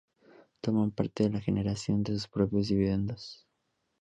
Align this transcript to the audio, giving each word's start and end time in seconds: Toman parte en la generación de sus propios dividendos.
Toman 0.61 0.89
parte 0.89 1.25
en 1.25 1.33
la 1.33 1.41
generación 1.41 2.01
de 2.01 2.13
sus 2.13 2.27
propios 2.27 2.69
dividendos. 2.69 3.47